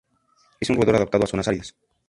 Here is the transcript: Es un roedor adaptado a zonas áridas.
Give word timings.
Es 0.59 0.71
un 0.71 0.77
roedor 0.77 0.95
adaptado 0.95 1.25
a 1.25 1.27
zonas 1.27 1.47
áridas. 1.47 1.75